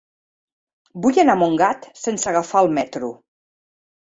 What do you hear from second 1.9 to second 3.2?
sense agafar el metro.